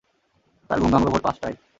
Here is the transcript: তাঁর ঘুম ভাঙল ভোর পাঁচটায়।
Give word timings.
তাঁর 0.69 0.79
ঘুম 0.79 0.91
ভাঙল 0.91 1.07
ভোর 1.09 1.21
পাঁচটায়। 1.21 1.55